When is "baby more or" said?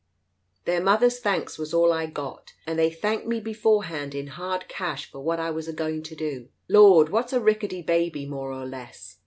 7.83-8.65